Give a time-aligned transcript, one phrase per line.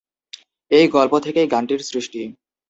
[0.71, 2.21] এই গল্প থেকেই গানটির সৃষ্টি।